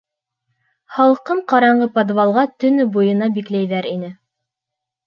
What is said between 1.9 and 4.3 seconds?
подвалға төнө буйына бикләйҙәр ине.